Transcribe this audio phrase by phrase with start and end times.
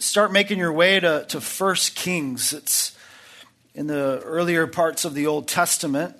[0.00, 2.52] start making your way to, to 1 Kings.
[2.52, 2.96] It's
[3.74, 6.16] in the earlier parts of the Old Testament.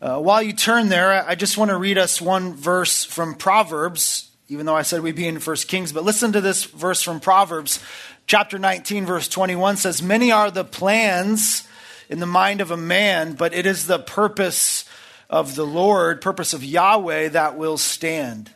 [0.00, 4.30] Uh, while you turn there, I just want to read us one verse from Proverbs,
[4.48, 5.92] even though I said we'd be in 1 Kings.
[5.92, 7.80] But listen to this verse from Proverbs.
[8.28, 11.66] Chapter 19, verse 21 says, Many are the plans
[12.08, 14.84] in the mind of a man, but it is the purpose
[15.28, 18.50] of the Lord, purpose of Yahweh, that will stand.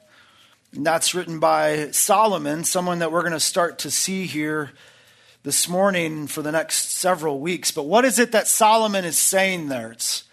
[0.74, 4.70] And that's written by Solomon, someone that we're going to start to see here
[5.42, 7.70] this morning for the next several weeks.
[7.70, 9.92] But what is it that Solomon is saying there?
[9.92, 10.24] It's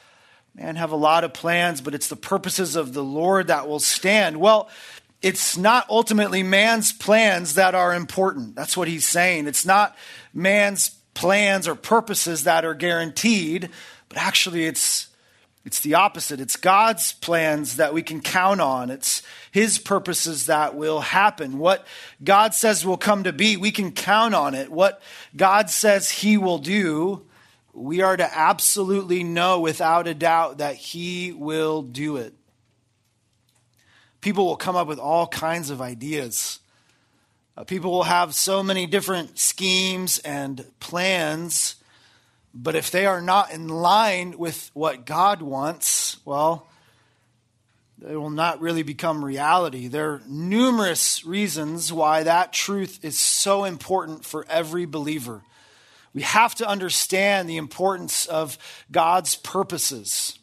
[0.55, 3.79] man have a lot of plans, but it's the purposes of the Lord that will
[3.79, 4.39] stand.
[4.39, 4.69] Well,
[5.21, 8.55] it's not ultimately man's plans that are important.
[8.55, 9.47] That's what he's saying.
[9.47, 9.97] It's not
[10.33, 13.69] man's plans or purposes that are guaranteed,
[14.07, 15.08] but actually it's
[15.65, 16.39] it's the opposite.
[16.39, 18.89] It's God's plans that we can count on.
[18.89, 21.59] It's His purposes that will happen.
[21.59, 21.85] What
[22.23, 24.71] God says will come to be, we can count on it.
[24.71, 25.01] What
[25.35, 27.25] God says He will do,
[27.73, 32.33] we are to absolutely know without a doubt that He will do it.
[34.21, 36.59] People will come up with all kinds of ideas.
[37.55, 41.75] Uh, people will have so many different schemes and plans
[42.53, 46.67] but if they are not in line with what God wants, well,
[47.97, 49.87] they will not really become reality.
[49.87, 55.43] There are numerous reasons why that truth is so important for every believer.
[56.13, 58.57] We have to understand the importance of
[58.91, 60.39] God's purposes.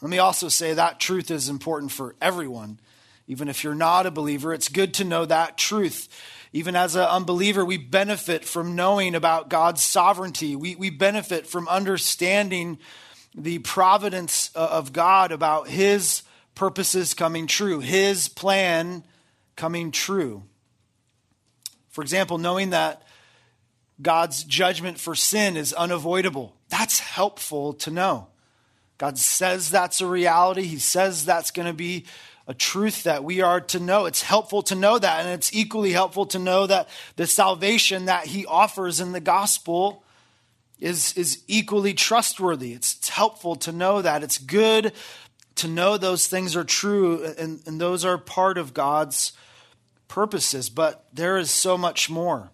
[0.00, 2.78] Let me also say that truth is important for everyone.
[3.26, 6.08] Even if you're not a believer, it's good to know that truth.
[6.54, 10.54] Even as an unbeliever, we benefit from knowing about God's sovereignty.
[10.54, 12.78] We, we benefit from understanding
[13.34, 16.22] the providence uh, of God about His
[16.54, 19.02] purposes coming true, His plan
[19.56, 20.44] coming true.
[21.88, 23.02] For example, knowing that
[24.00, 26.54] God's judgment for sin is unavoidable.
[26.68, 28.28] That's helpful to know.
[28.98, 30.62] God says that's a reality.
[30.62, 32.06] He says that's going to be
[32.46, 34.06] a truth that we are to know.
[34.06, 38.26] It's helpful to know that, and it's equally helpful to know that the salvation that
[38.26, 40.04] he offers in the gospel
[40.78, 42.74] is, is equally trustworthy.
[42.74, 44.22] It's, it's helpful to know that.
[44.22, 44.92] It's good
[45.56, 49.32] to know those things are true, and, and those are part of God's
[50.08, 52.50] purposes, but there is so much more.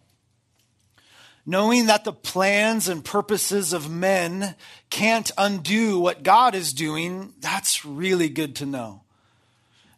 [1.47, 4.55] Knowing that the plans and purposes of men
[4.91, 9.03] can't undo what God is doing, that's really good to know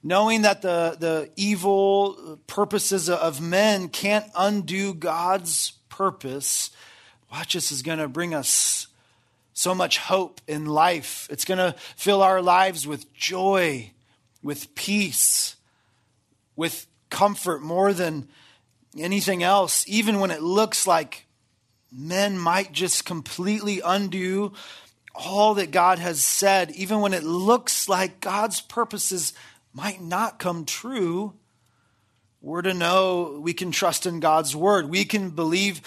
[0.03, 6.71] knowing that the, the evil purposes of men can't undo God's purpose,
[7.31, 8.89] watch this is going to bring us
[9.53, 11.29] so much hope in life.
[11.31, 13.93] It's going to fill our lives with joy,
[14.43, 15.57] with peace,
[16.57, 18.29] with comfort more than
[18.99, 21.27] anything else, even when it looks like
[21.91, 24.53] men might just completely undo
[25.15, 29.35] all that God has said, even when it looks like God's purposes
[29.73, 31.35] might not come true,
[32.41, 34.91] we're to know we can trust in God's word.
[34.91, 35.81] We can believe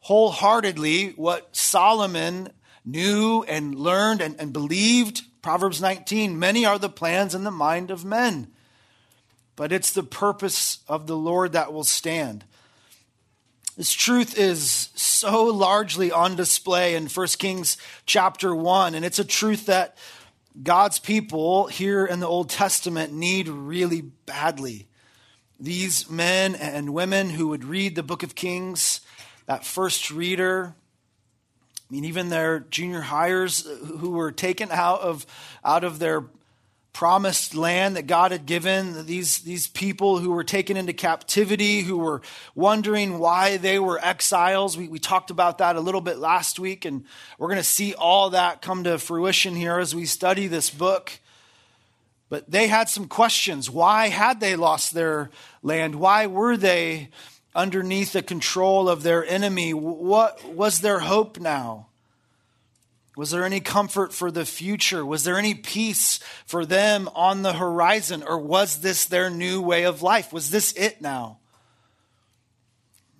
[0.00, 2.50] wholeheartedly what Solomon
[2.84, 5.22] knew and learned and, and believed.
[5.42, 8.48] Proverbs 19 Many are the plans in the mind of men,
[9.54, 12.44] but it's the purpose of the Lord that will stand.
[13.76, 19.24] This truth is so largely on display in 1 Kings chapter 1, and it's a
[19.24, 19.96] truth that
[20.62, 24.88] God's people here in the Old Testament need really badly.
[25.60, 29.00] These men and women who would read the book of Kings,
[29.46, 30.74] that first reader,
[31.88, 33.66] I mean, even their junior hires
[33.98, 35.26] who were taken out of,
[35.64, 36.24] out of their
[36.98, 41.96] promised land that God had given, these, these people who were taken into captivity, who
[41.96, 42.20] were
[42.56, 44.76] wondering why they were exiles.
[44.76, 47.04] We, we talked about that a little bit last week, and
[47.38, 51.12] we're going to see all that come to fruition here as we study this book.
[52.30, 53.70] But they had some questions.
[53.70, 55.30] Why had they lost their
[55.62, 55.94] land?
[55.94, 57.10] Why were they
[57.54, 59.72] underneath the control of their enemy?
[59.72, 61.87] What was their hope now?
[63.18, 65.04] Was there any comfort for the future?
[65.04, 68.22] Was there any peace for them on the horizon?
[68.24, 70.32] Or was this their new way of life?
[70.32, 71.40] Was this it now?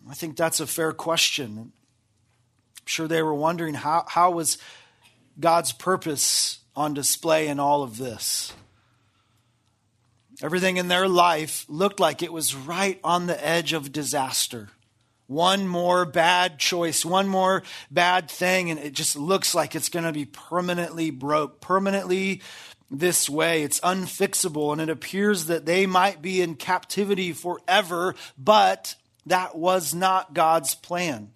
[0.09, 1.59] I think that's a fair question.
[1.59, 1.73] I'm
[2.85, 4.59] sure they were wondering how, how was
[5.41, 8.53] God's purpose on display in all of this?
[10.41, 14.69] Everything in their life looked like it was right on the edge of disaster
[15.29, 20.05] one more bad choice, one more bad thing, and it just looks like it's going
[20.07, 22.43] to be permanently broke, permanently
[22.91, 23.63] this way.
[23.63, 28.97] It's unfixable, and it appears that they might be in captivity forever, but
[29.29, 31.31] That was not God's plan.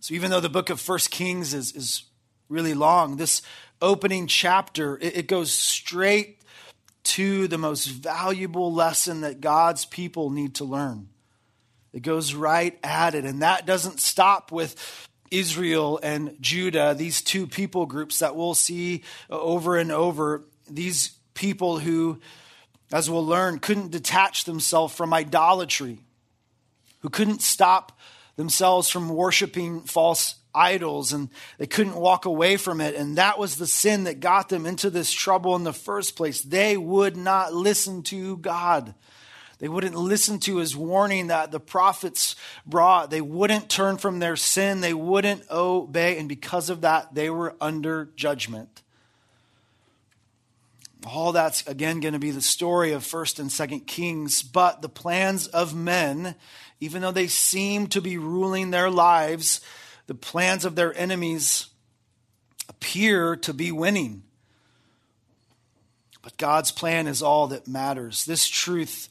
[0.00, 2.04] So even though the book of First Kings is, is
[2.48, 3.42] really long, this
[3.82, 6.40] opening chapter, it, it goes straight
[7.02, 11.08] to the most valuable lesson that God's people need to learn.
[11.92, 13.24] It goes right at it.
[13.24, 19.02] And that doesn't stop with Israel and Judah, these two people groups that we'll see
[19.28, 20.44] over and over.
[20.70, 22.20] These people who,
[22.92, 25.98] as we'll learn, couldn't detach themselves from idolatry,
[27.00, 27.98] who couldn't stop
[28.36, 32.94] themselves from worshiping false idols and they couldn't walk away from it.
[32.94, 36.40] And that was the sin that got them into this trouble in the first place.
[36.40, 38.94] They would not listen to God.
[39.58, 43.10] They wouldn't listen to his warning that the prophets brought.
[43.10, 44.80] They wouldn't turn from their sin.
[44.80, 46.18] They wouldn't obey.
[46.18, 48.82] And because of that, they were under judgment.
[51.06, 54.88] All that's again going to be the story of 1st and 2nd Kings, but the
[54.88, 56.34] plans of men,
[56.80, 59.60] even though they seem to be ruling their lives,
[60.06, 61.66] the plans of their enemies
[62.68, 64.22] appear to be winning.
[66.22, 68.24] But God's plan is all that matters.
[68.24, 69.08] This truth,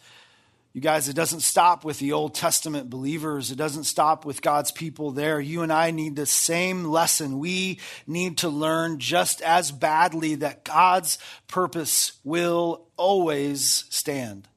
[0.77, 3.50] you guys, it doesn't stop with the Old Testament believers.
[3.50, 5.39] It doesn't stop with God's people there.
[5.39, 7.39] You and I need the same lesson.
[7.39, 14.47] We need to learn just as badly that God's purpose will always stand.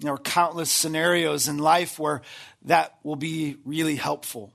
[0.00, 2.22] There are countless scenarios in life where
[2.62, 4.54] that will be really helpful.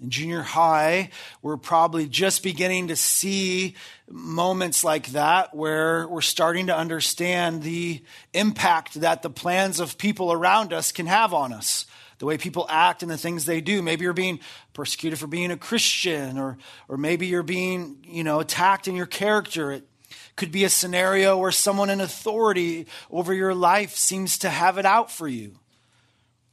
[0.00, 1.10] In junior high,
[1.42, 3.74] we're probably just beginning to see
[4.08, 10.30] moments like that where we're starting to understand the impact that the plans of people
[10.32, 11.84] around us can have on us.
[12.18, 13.82] The way people act and the things they do.
[13.82, 14.38] Maybe you're being
[14.72, 16.58] persecuted for being a Christian, or,
[16.88, 19.72] or maybe you're being, you know, attacked in your character.
[19.72, 19.88] It
[20.36, 24.86] could be a scenario where someone in authority over your life seems to have it
[24.86, 25.58] out for you.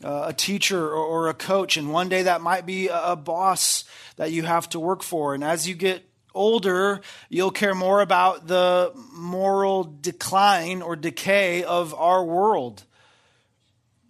[0.05, 3.85] Uh, a teacher or, a coach, and one day that might be a, a boss
[4.17, 5.33] that you have to work for.
[5.33, 11.95] And as you get older, you'll care more about the moral decline or decay of
[11.95, 12.83] our world.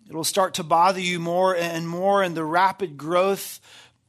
[0.09, 3.61] It'll start to bother you more and more, and the rapid growth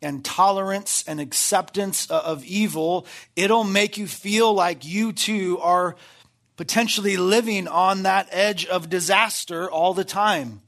[0.02, 3.06] and tolerance and acceptance of evil,
[3.36, 5.94] it'll make you feel like you too are
[6.56, 10.62] potentially living on that edge of disaster all the time.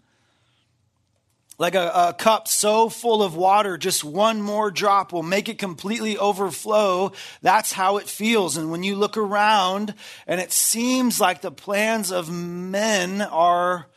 [1.58, 5.58] Like a, a, cup so full of water, just one more drop will make it
[5.58, 7.10] completely overflow.
[7.43, 8.56] That's how it feels.
[8.56, 9.94] And when you look around
[10.28, 13.88] and it seems like the plans of men are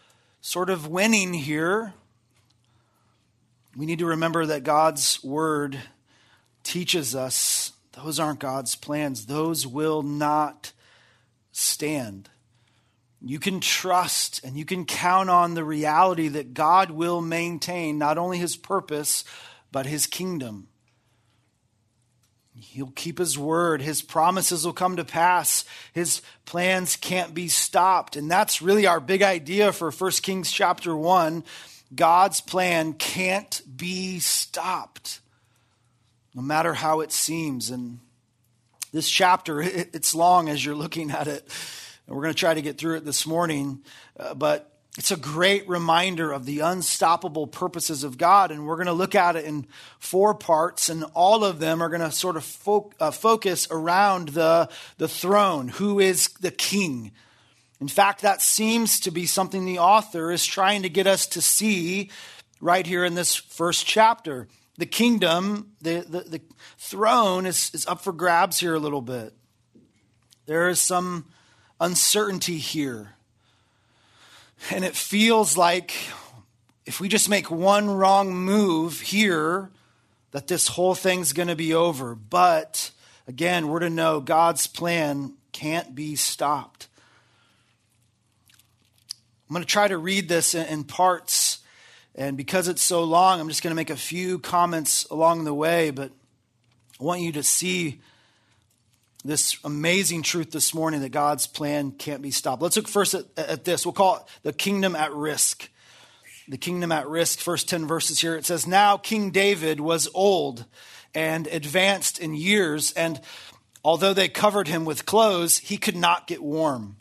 [0.42, 1.94] sort of winning here,
[3.78, 5.78] we need to remember that God's word
[6.64, 10.72] teaches us those aren't God's plans, those will not
[11.52, 12.30] stand.
[13.24, 18.18] You can trust and you can count on the reality that God will maintain not
[18.18, 19.24] only his purpose,
[19.72, 20.68] but his kingdom.
[22.56, 23.82] He'll keep his word.
[23.82, 25.66] His promises will come to pass.
[25.94, 28.16] His plans can't be stopped.
[28.16, 31.44] And that's really our big idea for 1 Kings chapter 1
[31.94, 35.20] God's plan can't be stopped,
[36.34, 37.70] no matter how it seems.
[37.70, 38.00] And
[38.94, 41.46] this chapter, it's long as you're looking at it.
[42.08, 43.84] And we're going to try to get through it this morning.
[44.20, 48.52] Uh, but it's a great reminder of the unstoppable purposes of God.
[48.52, 49.66] And we're going to look at it in
[50.00, 54.30] four parts, and all of them are going to sort of fo- uh, focus around
[54.30, 55.70] the, the throne.
[55.70, 57.12] Who is the king?
[57.80, 61.42] In fact, that seems to be something the author is trying to get us to
[61.42, 62.12] see
[62.60, 64.48] right here in this first chapter.
[64.78, 66.42] The kingdom, the, the, the
[66.78, 69.34] throne is, is up for grabs here a little bit.
[70.46, 71.26] There is some
[71.82, 73.16] uncertainty here.
[74.70, 75.94] And it feels like
[76.86, 79.72] if we just make one wrong move here,
[80.32, 82.16] that this whole thing's going to be over.
[82.16, 82.92] But
[83.28, 86.88] again, we're to know God's plan can't be stopped.
[89.50, 91.60] I'm going to try to read this in, parts,
[92.16, 95.54] and because it's so long, I'm just going to make a few comments along the
[95.54, 96.12] way, but
[97.00, 98.00] I want you to see
[99.24, 102.62] this amazing truth this morning that God's plan can't be stopped.
[102.62, 103.86] Let's look first at, at, this.
[103.86, 105.70] We'll call it the kingdom at risk.
[106.48, 108.36] The kingdom at risk, first 10 verses here.
[108.36, 110.66] It says, Now King David was old
[111.14, 113.22] and advanced in years, and
[113.84, 116.98] although they covered him with clothes, he could not get warm.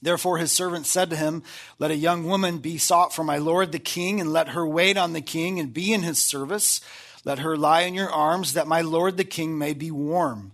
[0.00, 1.42] Therefore his servant said to him,
[1.78, 4.96] Let a young woman be sought for my lord the king, and let her wait
[4.96, 6.80] on the king and be in his service.
[7.24, 10.52] Let her lie in your arms, that my lord the king may be warm.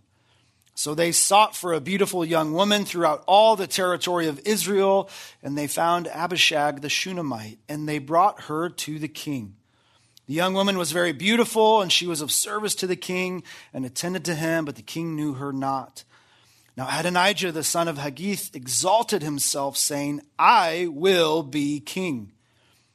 [0.76, 5.08] So they sought for a beautiful young woman throughout all the territory of Israel,
[5.42, 9.54] and they found Abishag the Shunammite, and they brought her to the king.
[10.26, 13.84] The young woman was very beautiful, and she was of service to the king and
[13.84, 16.02] attended to him, but the king knew her not.
[16.76, 22.32] Now Adonijah the son of Haggith exalted himself, saying, I will be king.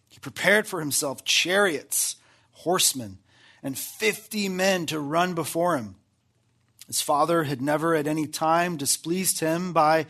[0.09, 2.17] He prepared for himself chariots,
[2.51, 3.19] horsemen,
[3.63, 5.95] and fifty men to run before him.
[6.89, 10.07] His father had never at any time displeased him by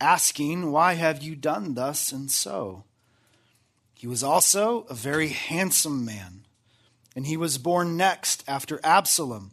[0.00, 2.84] asking, Why have you done thus and so?
[3.92, 6.46] He was also a very handsome man,
[7.14, 9.50] and he was born next after Absalom.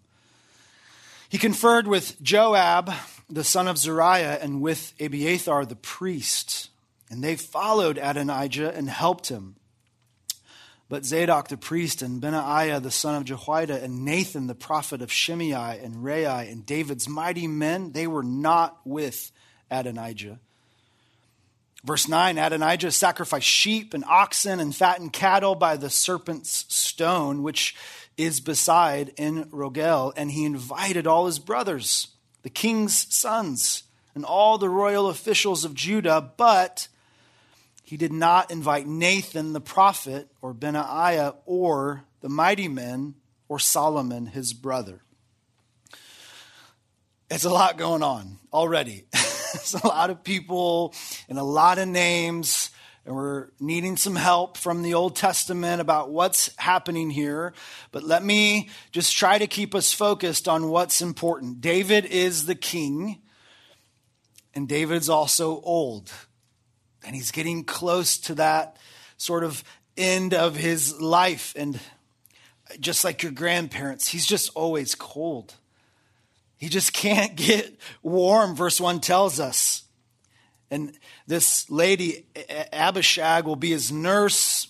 [1.28, 2.94] He conferred with Joab,
[3.30, 6.70] the son of Zeruiah, and with Abiathar the priest,
[7.10, 9.58] and they followed Adonijah and helped him.
[10.92, 15.10] But Zadok the priest and Benaiah the son of Jehoiada and Nathan the prophet of
[15.10, 19.32] Shimei and Rei and David's mighty men, they were not with
[19.72, 20.38] Adonijah.
[21.86, 27.74] Verse 9 Adonijah sacrificed sheep and oxen and fattened cattle by the serpent's stone, which
[28.18, 32.10] is beside En Rogel, and he invited all his brothers,
[32.44, 33.84] the king's sons,
[34.14, 36.90] and all the royal officials of Judah, but
[37.92, 43.16] he did not invite Nathan the prophet or Benaiah or the mighty men
[43.50, 45.02] or Solomon his brother.
[47.30, 49.08] It's a lot going on already.
[49.54, 50.94] It's a lot of people
[51.28, 52.72] and a lot of names,
[53.06, 57.52] and we're needing some help from the Old Testament about what's happening here.
[57.92, 61.60] But let me just try to keep us focused on what's important.
[61.60, 63.22] David is the king,
[64.56, 66.14] and David's also old.
[67.04, 68.78] And he's getting close to that
[69.18, 69.64] sort of
[69.98, 71.54] end of his life.
[71.58, 71.80] And
[72.80, 75.56] just like your grandparents, he's just always cold.
[76.58, 79.84] He just can't get warm, verse 1 tells us.
[80.70, 82.26] And this lady,
[82.72, 84.70] Abishag, will be his nurse.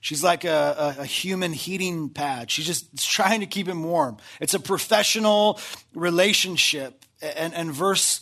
[0.00, 2.50] She's like a, a, a, human heating pad.
[2.50, 4.16] She's just trying to keep him warm.
[4.40, 5.60] It's a professional
[5.92, 7.04] relationship.
[7.20, 8.20] And, and verse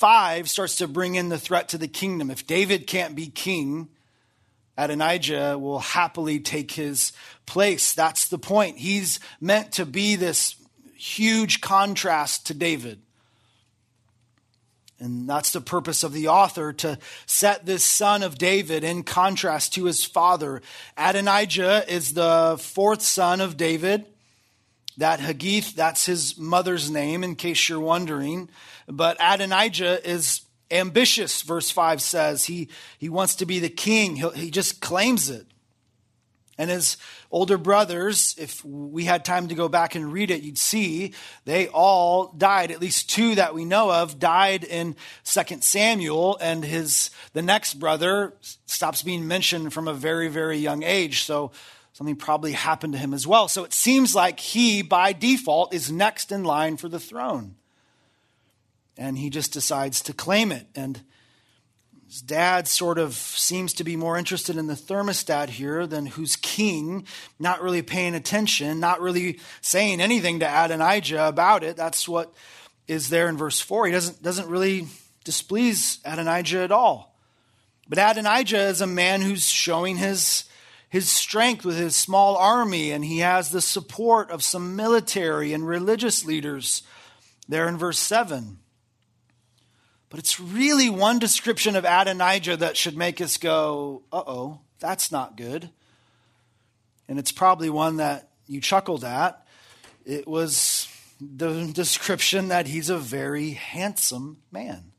[0.00, 2.30] 5 starts to bring in the threat to the kingdom.
[2.30, 3.90] If David can't be king,
[4.78, 7.12] Adonijah will happily take his
[7.44, 7.92] place.
[7.92, 8.78] That's the point.
[8.78, 10.56] He's meant to be this
[10.96, 13.02] huge contrast to David.
[14.98, 19.74] And that's the purpose of the author to set this son of David in contrast
[19.74, 20.62] to his father.
[20.96, 24.06] Adonijah is the fourth son of David.
[25.00, 28.50] That Haggith, that's his mother's name, in case you're wondering.
[28.86, 32.44] But Adonijah is ambitious, verse 5 says.
[32.44, 35.46] He, he wants to be the king, he he just claims it.
[36.58, 36.98] And his
[37.30, 41.14] older brothers, if we had time to go back and read it, you'd see
[41.46, 42.70] they all died.
[42.70, 47.80] At least two that we know of died in 2 Samuel, and his the next
[47.80, 48.34] brother
[48.66, 51.22] stops being mentioned from a very, very young age.
[51.22, 51.52] So
[52.00, 53.46] something probably happened to him as well.
[53.46, 57.56] So it seems like he, by default, is next in line for the throne
[58.96, 60.66] and he just decides to claim it.
[60.74, 61.02] And
[62.06, 66.36] his dad sort of seems to be more interested in the thermostat here than who's
[66.36, 67.06] king,
[67.38, 71.76] not really paying attention, not really saying anything to Adonijah about it.
[71.76, 72.32] That's what
[72.88, 73.88] is there in verse 4.
[73.88, 74.86] He doesn't, doesn't really
[75.26, 77.14] displease Adonijah at all.
[77.90, 80.44] But Adonijah is a man who's showing his,
[80.90, 85.66] his strength with his small army, and he has the support of some military and
[85.66, 86.82] religious leaders
[87.48, 88.58] there in verse 7.
[90.10, 95.12] But it's really one description of Adonijah that should make us go, uh oh, that's
[95.12, 95.70] not good.
[97.08, 99.46] And it's probably one that you chuckled at.
[100.04, 100.88] It was
[101.20, 104.90] the description that he's a very handsome man.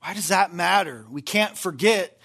[0.00, 1.06] Why does that matter?
[1.10, 2.18] We can't forget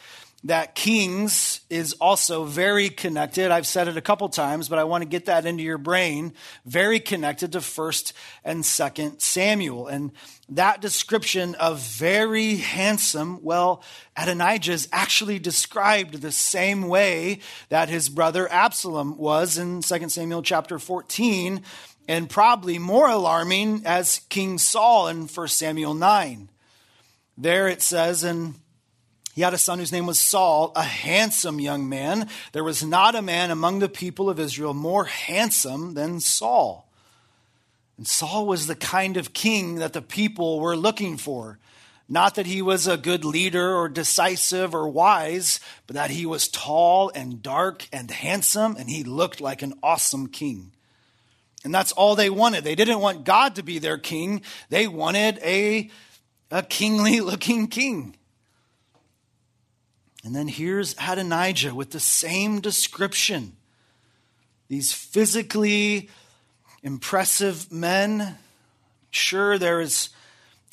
[0.45, 3.51] that Kings is also very connected.
[3.51, 6.33] I've said it a couple times, but I want to get that into your brain.
[6.65, 8.13] Very connected to 1st
[8.45, 9.87] and 2nd Samuel.
[9.87, 10.11] And
[10.47, 13.83] that description of very handsome, well,
[14.15, 20.41] Adonijah is actually described the same way that his brother Absalom was in 2 Samuel
[20.41, 21.61] chapter 14,
[22.07, 26.49] and probably more alarming as King Saul in 1 Samuel 9.
[27.37, 28.55] There it says in
[29.39, 32.27] he had a son whose name was Saul, a handsome young man.
[32.51, 36.89] There was not a man among the people of Israel more handsome than Saul.
[37.95, 41.57] And Saul was the kind of king that the people were looking for.
[42.09, 46.49] Not that he was a good leader or decisive or wise, but that he was
[46.49, 50.73] tall and dark and handsome, and he looked like an awesome king.
[51.63, 52.65] And that's all they wanted.
[52.65, 55.89] They didn't want God to be their king, they wanted a,
[56.51, 58.17] a kingly looking king.
[60.23, 63.53] And then here's Adonijah with the same description.
[64.67, 66.09] These physically
[66.83, 68.37] impressive men.
[69.11, 70.09] Sure, they're as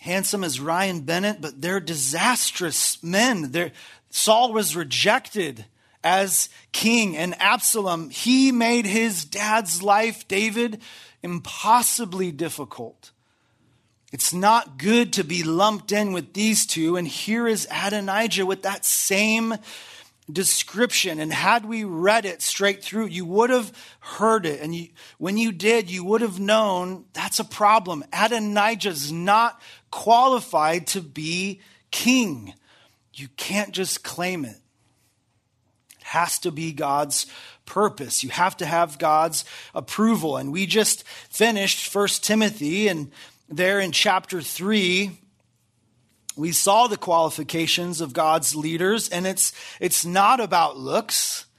[0.00, 3.52] handsome as Ryan Bennett, but they're disastrous men.
[3.52, 3.72] They're,
[4.10, 5.64] Saul was rejected
[6.04, 10.80] as king, and Absalom, he made his dad's life, David,
[11.22, 13.10] impossibly difficult.
[14.16, 16.96] It's not good to be lumped in with these two.
[16.96, 19.54] And here is Adonijah with that same
[20.32, 21.20] description.
[21.20, 23.70] And had we read it straight through, you would have
[24.00, 24.62] heard it.
[24.62, 28.04] And you, when you did, you would have known that's a problem.
[28.10, 32.54] Adonijah's not qualified to be king.
[33.12, 34.56] You can't just claim it.
[35.98, 37.26] It has to be God's
[37.66, 38.24] purpose.
[38.24, 39.44] You have to have God's
[39.74, 40.38] approval.
[40.38, 43.12] And we just finished First Timothy and
[43.48, 45.18] there in chapter 3
[46.36, 51.46] we saw the qualifications of God's leaders, and it's, it's not about looks.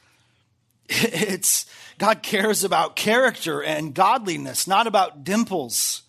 [0.90, 1.66] It's,
[1.98, 6.04] God cares about character and godliness, not about dimples,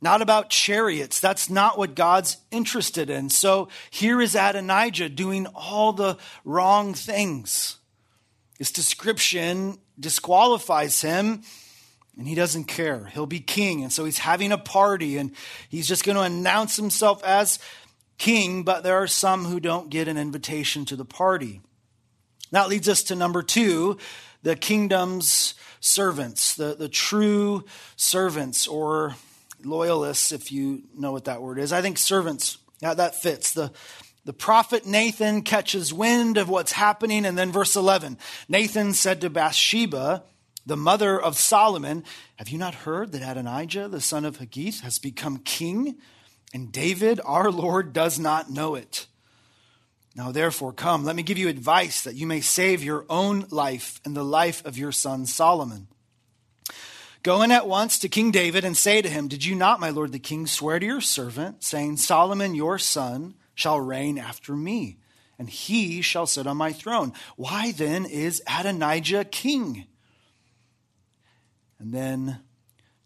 [0.00, 1.20] not about chariots.
[1.20, 3.28] That's not what God's interested in.
[3.28, 7.78] So here is Adonijah doing all the wrong things.
[8.58, 11.42] This description disqualifies him
[12.18, 13.04] and he doesn't care.
[13.06, 13.84] He'll be king.
[13.84, 15.30] And so he's having a party and
[15.68, 17.60] he's just going to announce himself as
[18.18, 21.60] king, but there are some who don't get an invitation to the party.
[22.50, 23.98] That leads us to number two
[24.42, 27.64] the kingdom's servants, the, the true
[27.96, 29.16] servants or
[29.64, 31.72] loyalists, if you know what that word is.
[31.72, 33.52] I think servants, yeah, that fits.
[33.52, 33.72] The,
[34.24, 39.30] the prophet Nathan catches wind of what's happening, and then verse 11 Nathan said to
[39.30, 40.24] Bathsheba,
[40.68, 42.04] the mother of Solomon,
[42.36, 45.96] Have you not heard that Adonijah, the son of Haggith, has become king?
[46.52, 49.06] And David, our Lord, does not know it.
[50.14, 54.00] Now, therefore, come, let me give you advice that you may save your own life
[54.04, 55.88] and the life of your son Solomon.
[57.22, 59.90] Go in at once to King David and say to him, Did you not, my
[59.90, 64.98] lord the king, swear to your servant, saying, Solomon your son shall reign after me,
[65.38, 67.12] and he shall sit on my throne?
[67.36, 69.86] Why then is Adonijah king?
[71.78, 72.40] And then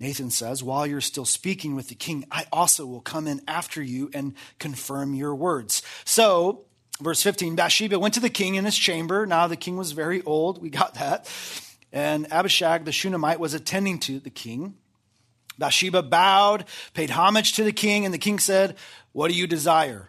[0.02, 3.80] Nathan says, While you're still speaking with the king, I also will come in after
[3.80, 5.82] you and confirm your words.
[6.04, 6.64] So,
[7.00, 9.26] verse 15 Bathsheba went to the king in his chamber.
[9.26, 10.60] Now the king was very old.
[10.60, 11.30] We got that.
[11.92, 14.74] And Abishag the Shunammite was attending to the king.
[15.58, 18.76] Bathsheba bowed, paid homage to the king, and the king said,
[19.12, 20.08] What do you desire?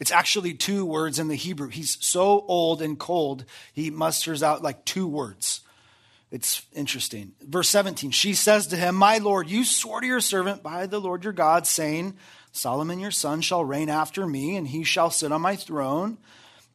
[0.00, 1.68] It's actually two words in the Hebrew.
[1.68, 5.61] He's so old and cold, he musters out like two words.
[6.32, 7.34] It's interesting.
[7.42, 10.98] Verse 17, she says to him, My Lord, you swore to your servant by the
[10.98, 12.14] Lord your God, saying,
[12.52, 16.16] Solomon your son shall reign after me, and he shall sit on my throne.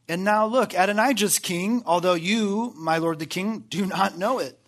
[0.08, 4.60] And now look, Adonijah's king, although you, my lord the king, do not know it.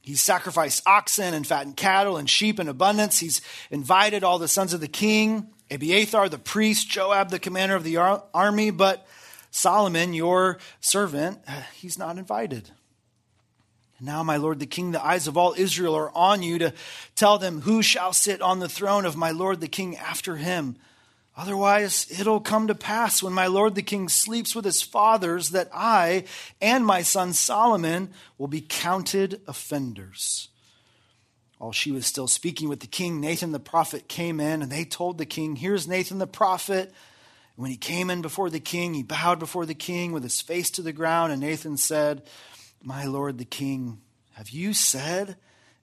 [0.00, 3.18] He's sacrificed oxen and fattened cattle and sheep in abundance.
[3.18, 7.82] He's invited all the sons of the king, Abiathar the priest, Joab the commander of
[7.82, 9.06] the army, but
[9.50, 11.40] Solomon, your servant,
[11.74, 12.70] he's not invited.
[14.00, 16.72] Now, my Lord the King, the eyes of all Israel are on you to
[17.16, 20.76] tell them who shall sit on the throne of my Lord the King after him.
[21.36, 25.68] Otherwise, it'll come to pass when my Lord the King sleeps with his fathers that
[25.72, 26.24] I
[26.60, 30.48] and my son Solomon will be counted offenders.
[31.58, 34.84] While she was still speaking with the king, Nathan the prophet came in, and they
[34.84, 36.92] told the king, Here's Nathan the prophet.
[37.56, 40.70] when he came in before the king, he bowed before the king with his face
[40.70, 42.22] to the ground, and Nathan said,
[42.82, 44.00] my lord the king,
[44.34, 45.36] have you said,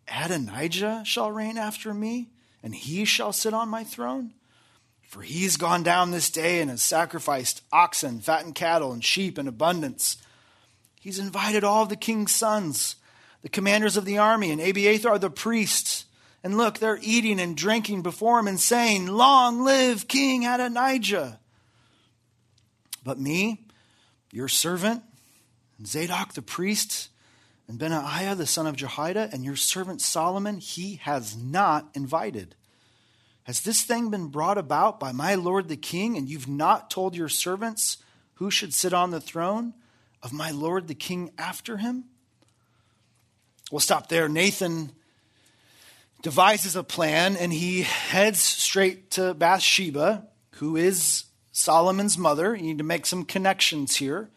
[0.07, 2.29] Adonijah shall reign after me,
[2.63, 4.33] and he shall sit on my throne?
[5.07, 9.47] For he's gone down this day and has sacrificed oxen, fattened cattle, and sheep in
[9.47, 10.17] abundance.
[10.99, 12.95] He's invited all the king's sons,
[13.41, 16.05] the commanders of the army, and Abiathar the priest.
[16.43, 21.39] And look, they're eating and drinking before him and saying, Long live King Adonijah.
[23.03, 23.65] But me,
[24.31, 25.03] your servant,
[25.77, 27.09] and Zadok the priest,
[27.67, 32.55] and Benaiah the son of Jehoiada, and your servant Solomon, he has not invited.
[33.43, 37.15] Has this thing been brought about by my lord the king, and you've not told
[37.15, 37.97] your servants
[38.35, 39.73] who should sit on the throne
[40.23, 42.05] of my lord the king after him?
[43.71, 44.29] We'll stop there.
[44.29, 44.91] Nathan
[46.21, 52.55] devises a plan, and he heads straight to Bathsheba, who is Solomon's mother.
[52.55, 54.29] You need to make some connections here.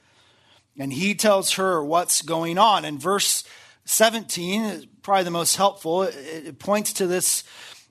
[0.78, 2.84] And he tells her what's going on.
[2.84, 3.44] And verse
[3.84, 6.02] 17 is probably the most helpful.
[6.02, 7.42] It, points to this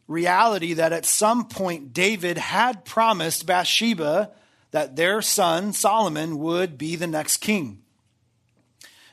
[0.07, 4.31] reality that at some point David had promised Bathsheba
[4.71, 7.81] that their son Solomon would be the next king.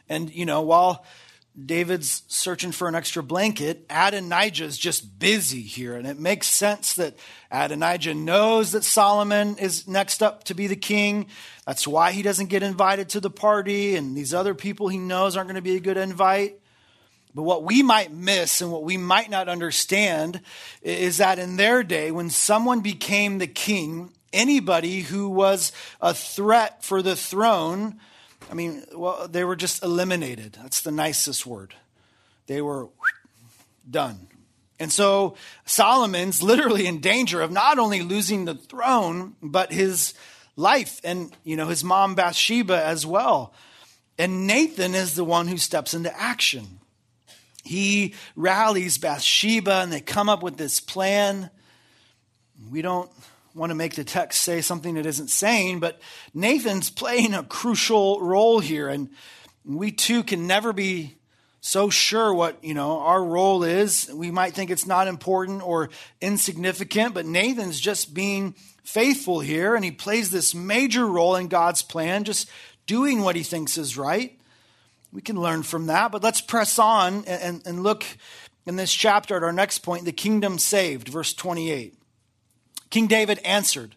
[0.09, 1.05] And, you know, while
[1.63, 5.95] David's searching for an extra blanket, Adonijah is just busy here.
[5.95, 7.15] And it makes sense that
[7.51, 11.27] Adonijah knows that Solomon is next up to be the king.
[11.65, 13.95] That's why he doesn't get invited to the party.
[13.95, 16.59] And these other people he knows aren't going to be a good invite.
[17.35, 20.41] But what we might miss and what we might not understand
[20.83, 26.85] is that in their day, when someone became the king, anybody who was a threat
[26.85, 27.99] for the throne,
[28.51, 30.59] I mean, well, they were just eliminated.
[30.61, 31.75] That's the nicest word.
[32.47, 32.89] They were
[33.89, 34.29] done.
[34.79, 40.15] And so Solomon's literally in danger of not only losing the throne, but his
[40.57, 43.55] life and, you know, his mom Bathsheba as well.
[44.19, 46.81] And Nathan is the one who steps into action
[47.65, 51.51] he rallies Bathsheba and they come up with this plan.
[52.71, 53.11] We don't
[53.55, 56.01] want to make the text say something it isn't saying, but
[56.33, 58.89] Nathan's playing a crucial role here.
[58.89, 59.11] And
[59.65, 61.17] we too can never be
[61.61, 64.11] so sure what, you know, our role is.
[64.13, 65.91] We might think it's not important or
[66.21, 71.83] insignificant, but Nathan's just being faithful here and he plays this major role in God's
[71.83, 72.51] plan, just
[72.87, 74.39] doing what he thinks is right
[75.15, 76.11] we can learn from that.
[76.11, 78.05] But let's press on and, and, and look
[78.67, 81.95] in this chapter at our next point the kingdom saved, verse 28.
[82.95, 83.97] King David answered,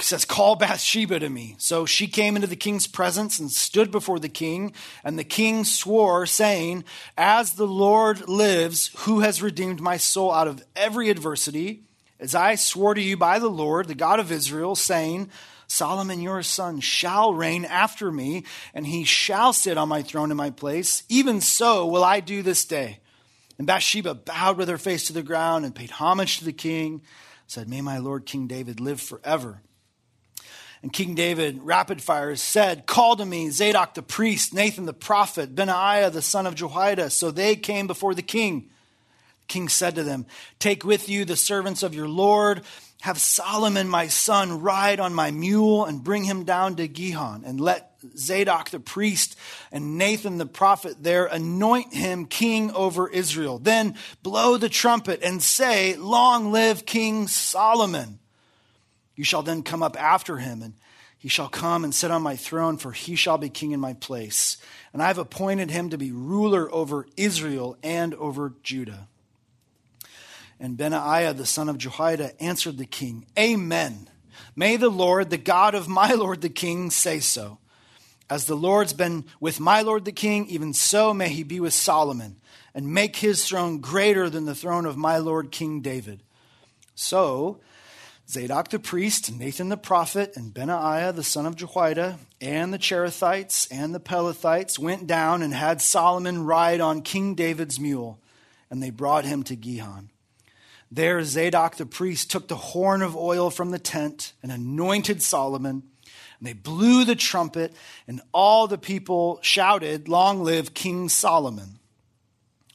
[0.00, 1.54] says, Call Bathsheba to me.
[1.58, 4.72] So she came into the king's presence and stood before the king.
[5.04, 6.84] And the king swore, saying,
[7.18, 11.82] As the Lord lives, who has redeemed my soul out of every adversity,
[12.18, 15.28] as I swore to you by the Lord, the God of Israel, saying,
[15.66, 20.38] Solomon your son shall reign after me, and he shall sit on my throne in
[20.38, 21.02] my place.
[21.10, 23.00] Even so will I do this day.
[23.58, 27.02] And Bathsheba bowed with her face to the ground and paid homage to the king,
[27.48, 29.60] said, May my Lord King David live forever.
[30.80, 35.56] And King David, rapid fire, said, Call to me Zadok the priest, Nathan the prophet,
[35.56, 37.10] Benaiah the son of Jehoiada.
[37.10, 38.70] So they came before the king.
[39.40, 40.26] The king said to them,
[40.60, 42.62] Take with you the servants of your Lord
[43.02, 47.60] have Solomon my son ride on my mule and bring him down to Gihon, and
[47.60, 49.36] let Zadok the priest
[49.72, 53.58] and Nathan the prophet there anoint him king over Israel.
[53.58, 58.18] Then blow the trumpet and say, Long live King Solomon.
[59.16, 60.74] You shall then come up after him, and
[61.18, 63.94] he shall come and sit on my throne, for he shall be king in my
[63.94, 64.58] place.
[64.92, 69.08] And I have appointed him to be ruler over Israel and over Judah.
[70.60, 74.08] And Benaiah, the son of Jehoiada, answered the king, Amen.
[74.56, 77.58] May the Lord, the God of my Lord the king, say so.
[78.30, 81.72] As the Lord's been with my Lord the king, even so may he be with
[81.72, 82.36] Solomon,
[82.74, 86.22] and make his throne greater than the throne of my Lord King David.
[86.94, 87.60] So
[88.28, 93.66] Zadok the priest, Nathan the prophet, and Benaiah the son of Jehoiada, and the Cherethites
[93.70, 98.18] and the Pelethites went down and had Solomon ride on King David's mule,
[98.70, 100.10] and they brought him to Gihon.
[100.90, 105.84] There, Zadok the priest took the horn of oil from the tent and anointed Solomon.
[106.38, 107.74] And they blew the trumpet,
[108.06, 111.78] and all the people shouted, Long live King Solomon.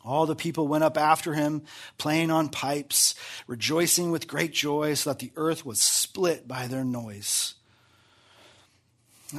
[0.05, 1.63] All the people went up after him,
[1.97, 3.15] playing on pipes,
[3.47, 7.53] rejoicing with great joy, so that the earth was split by their noise.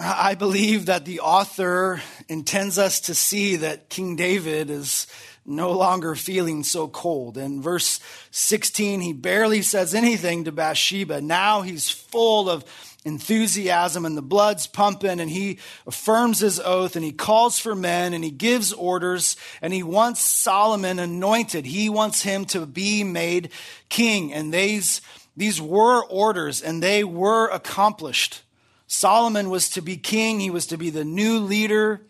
[0.00, 5.06] I believe that the author intends us to see that King David is
[5.46, 7.36] no longer feeling so cold.
[7.36, 11.20] In verse 16, he barely says anything to Bathsheba.
[11.20, 12.64] Now he's full of
[13.04, 18.14] enthusiasm and the blood's pumping and he affirms his oath and he calls for men
[18.14, 21.66] and he gives orders and he wants Solomon anointed.
[21.66, 23.50] He wants him to be made
[23.88, 24.32] king.
[24.32, 25.02] And these,
[25.36, 28.42] these were orders and they were accomplished.
[28.86, 30.40] Solomon was to be king.
[30.40, 32.00] He was to be the new leader.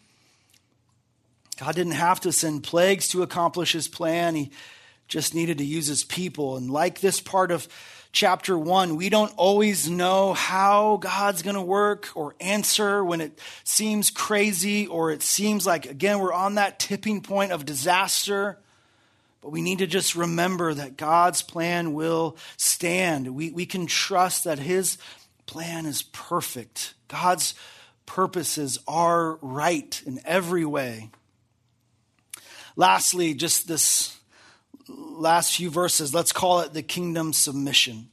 [1.59, 4.35] God didn't have to send plagues to accomplish his plan.
[4.35, 4.51] He
[5.09, 6.57] just needed to use his people.
[6.57, 7.69] And like this part of
[8.15, 13.39] chapter one, we don't always know how God's going to work or answer when it
[13.65, 18.57] seems crazy or it seems like, again, we're on that tipping point of disaster.
[19.43, 23.35] But we need to just remember that God's plan will stand.
[23.35, 24.97] We, we can trust that his
[25.45, 26.95] plan is perfect.
[27.09, 27.55] God's
[28.07, 31.11] purposes are right in every way.
[32.77, 34.17] Lastly, just this
[34.89, 38.09] last few verses, let's call it the kingdom submission.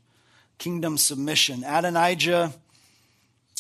[0.58, 1.64] Kingdom submission.
[1.64, 2.54] Adonijah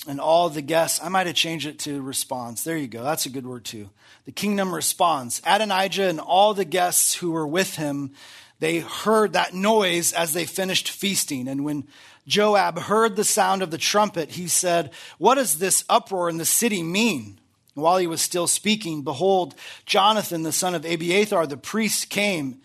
[0.07, 2.63] and all the guests, I might have changed it to responds.
[2.63, 3.03] There you go.
[3.03, 3.89] That's a good word too.
[4.25, 5.41] The kingdom responds.
[5.45, 8.13] Adonijah and all the guests who were with him,
[8.59, 11.47] they heard that noise as they finished feasting.
[11.47, 11.87] And when
[12.27, 16.45] Joab heard the sound of the trumpet, he said, What does this uproar in the
[16.45, 17.39] city mean?
[17.73, 22.61] While he was still speaking, behold, Jonathan, the son of Abiathar, the priest, came.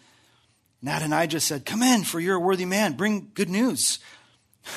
[0.81, 2.95] And Adonijah said, Come in, for you're a worthy man.
[2.95, 3.99] Bring good news.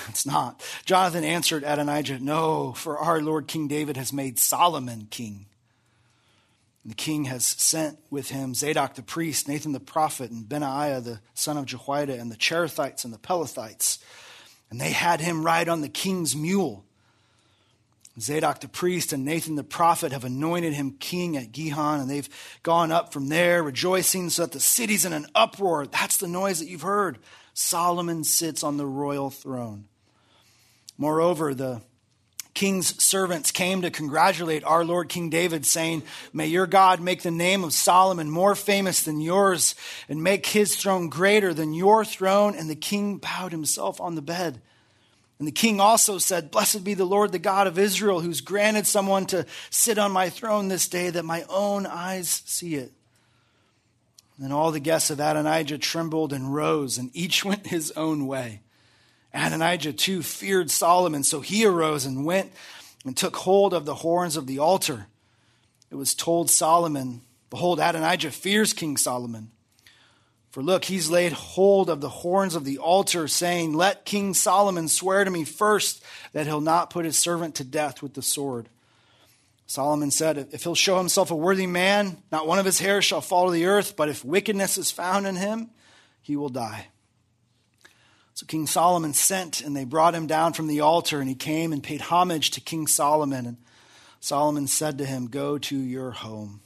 [0.07, 0.63] It's not.
[0.85, 5.47] Jonathan answered Adonijah, No, for our Lord King David has made Solomon king.
[6.83, 11.01] And the king has sent with him Zadok the priest, Nathan the prophet, and Benaiah
[11.01, 13.97] the son of Jehoiada, and the Cherethites and the Pelethites.
[14.69, 16.85] And they had him ride on the king's mule.
[18.21, 22.29] Zadok the priest and Nathan the prophet have anointed him king at Gihon, and they've
[22.63, 25.87] gone up from there rejoicing so that the city's in an uproar.
[25.87, 27.19] That's the noise that you've heard.
[27.53, 29.85] Solomon sits on the royal throne.
[30.97, 31.81] Moreover, the
[32.53, 36.03] king's servants came to congratulate our Lord King David, saying,
[36.33, 39.75] May your God make the name of Solomon more famous than yours,
[40.09, 42.55] and make his throne greater than your throne.
[42.55, 44.61] And the king bowed himself on the bed.
[45.39, 48.85] And the king also said, Blessed be the Lord, the God of Israel, who's granted
[48.85, 52.91] someone to sit on my throne this day, that my own eyes see it.
[54.37, 58.61] Then all the guests of Adonijah trembled and rose, and each went his own way.
[59.33, 62.51] Adonijah too feared Solomon, so he arose and went
[63.05, 65.07] and took hold of the horns of the altar.
[65.89, 69.51] It was told Solomon, Behold, Adonijah fears King Solomon.
[70.51, 74.87] For look, he's laid hold of the horns of the altar, saying, Let King Solomon
[74.87, 78.67] swear to me first that he'll not put his servant to death with the sword.
[79.67, 83.21] Solomon said, If he'll show himself a worthy man, not one of his hairs shall
[83.21, 85.69] fall to the earth, but if wickedness is found in him,
[86.21, 86.87] he will die.
[88.33, 91.71] So King Solomon sent, and they brought him down from the altar, and he came
[91.71, 93.45] and paid homage to King Solomon.
[93.45, 93.57] And
[94.19, 96.61] Solomon said to him, Go to your home.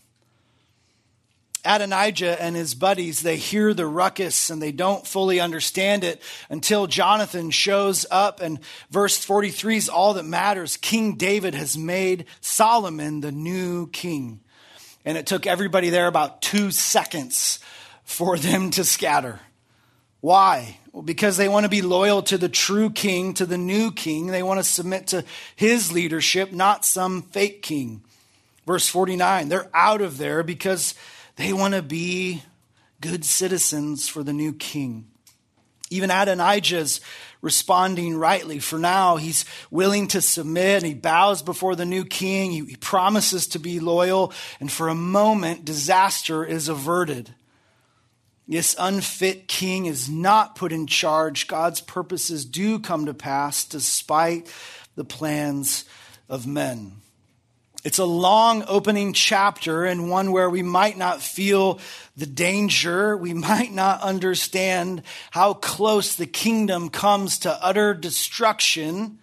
[1.65, 6.87] Adonijah and his buddies, they hear the ruckus and they don't fully understand it until
[6.87, 8.41] Jonathan shows up.
[8.41, 10.77] And verse 43 is all that matters.
[10.77, 14.41] King David has made Solomon the new king.
[15.05, 17.59] And it took everybody there about two seconds
[18.03, 19.39] for them to scatter.
[20.21, 20.77] Why?
[20.93, 24.27] Well, because they want to be loyal to the true king, to the new king.
[24.27, 28.03] They want to submit to his leadership, not some fake king.
[28.65, 30.95] Verse 49, they're out of there because
[31.35, 32.43] they want to be
[33.01, 35.07] good citizens for the new king.
[35.89, 37.01] Even Adonijah's
[37.41, 38.57] responding rightly.
[38.57, 40.77] For now, he's willing to submit.
[40.77, 42.51] and He bows before the new king.
[42.51, 44.33] He, he promises to be loyal.
[44.59, 47.35] And for a moment, disaster is averted.
[48.47, 51.47] This unfit king is not put in charge.
[51.47, 54.51] God's purposes do come to pass despite
[54.95, 55.85] the plans
[56.29, 57.02] of men.
[57.83, 61.79] It's a long opening chapter and one where we might not feel
[62.15, 63.17] the danger.
[63.17, 69.19] We might not understand how close the kingdom comes to utter destruction,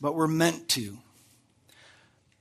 [0.00, 0.96] but we're meant to.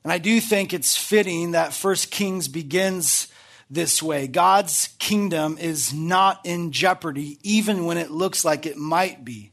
[0.06, 3.28] And I do think it's fitting that First Kings begins
[3.70, 4.28] this way.
[4.28, 9.52] God's kingdom is not in jeopardy, even when it looks like it might be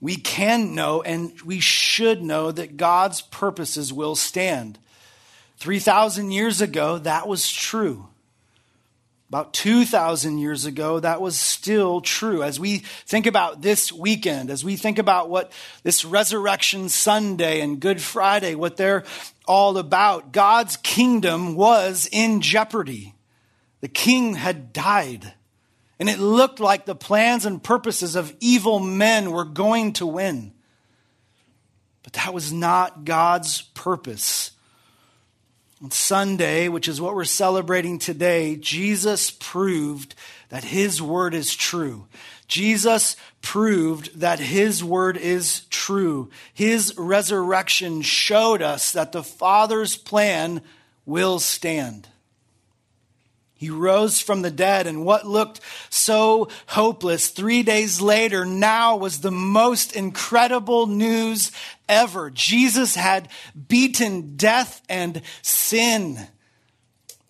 [0.00, 4.78] we can know and we should know that God's purposes will stand.
[5.58, 8.08] 3,000 years ago, that was true.
[9.28, 12.44] About 2,000 years ago, that was still true.
[12.44, 15.50] As we think about this weekend, as we think about what
[15.82, 19.02] this Resurrection Sunday and Good Friday, what they're
[19.44, 23.14] all about, God's kingdom was in jeopardy.
[23.80, 25.32] The king had died.
[25.98, 30.52] And it looked like the plans and purposes of evil men were going to win.
[32.02, 34.52] But that was not God's purpose.
[35.82, 40.14] On Sunday, which is what we're celebrating today, Jesus proved
[40.48, 42.06] that his word is true.
[42.48, 46.30] Jesus proved that his word is true.
[46.54, 50.62] His resurrection showed us that the Father's plan
[51.04, 52.08] will stand.
[53.58, 59.20] He rose from the dead, and what looked so hopeless three days later now was
[59.20, 61.52] the most incredible news
[61.88, 62.28] ever.
[62.28, 63.30] Jesus had
[63.66, 66.18] beaten death and sin.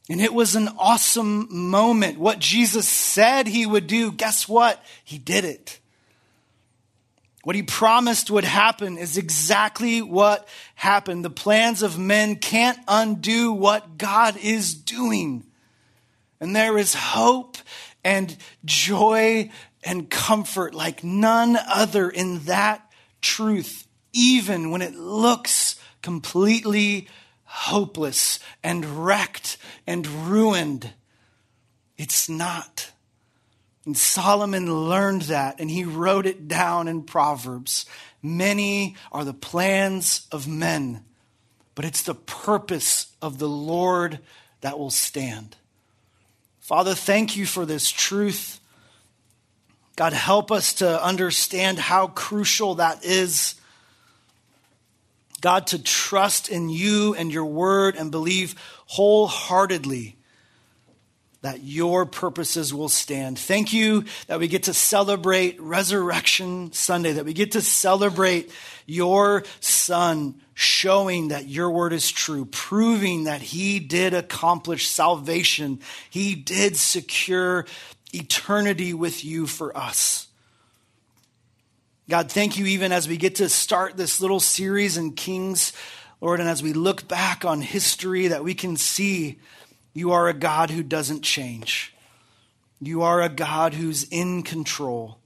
[0.08, 2.18] And it was an awesome moment.
[2.18, 4.84] What Jesus said he would do, guess what?
[5.04, 5.78] He did it.
[7.44, 11.24] What he promised would happen is exactly what happened.
[11.24, 15.44] The plans of men can't undo what God is doing.
[16.40, 17.56] And there is hope
[18.04, 19.50] and joy
[19.82, 22.82] and comfort like none other in that
[23.20, 23.86] truth.
[24.16, 27.06] even when it looks completely
[27.44, 30.92] hopeless and wrecked and ruined.
[31.98, 32.92] It's not.
[33.84, 37.86] And Solomon learned that and he wrote it down in Proverbs.
[38.22, 41.04] Many are the plans of men,
[41.74, 44.18] but it's the purpose of the Lord
[44.62, 45.56] that will stand.
[46.66, 48.58] Father, thank you for this truth.
[49.94, 53.54] God, help us to understand how crucial that is.
[55.40, 60.16] God, to trust in you and your word and believe wholeheartedly
[61.42, 63.38] that your purposes will stand.
[63.38, 68.50] Thank you that we get to celebrate Resurrection Sunday, that we get to celebrate
[68.86, 76.34] your Son showing that your word is true, proving that he did accomplish salvation, he
[76.34, 77.66] did secure
[78.14, 80.28] eternity with you for us.
[82.08, 85.72] God, thank you even as we get to start this little series in Kings,
[86.20, 89.38] Lord, and as we look back on history, that we can see
[89.96, 91.94] you are a God who doesn't change.
[92.82, 95.18] You are a God who's in control.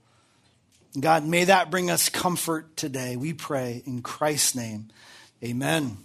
[0.98, 3.16] God, may that bring us comfort today.
[3.16, 4.90] We pray in Christ's name.
[5.42, 5.96] Amen.